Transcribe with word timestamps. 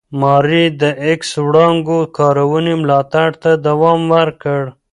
ماري 0.21 0.65
د 0.81 0.83
ایکس 1.05 1.29
وړانګو 1.45 1.99
کارونې 2.17 2.73
ملاتړ 2.81 3.29
ته 3.41 3.51
دوام 3.67 4.01
ورکړ. 4.15 4.61